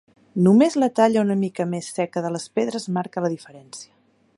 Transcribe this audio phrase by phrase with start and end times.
[0.45, 3.93] Només la talla una mica més seca de les pedres marca la diferència.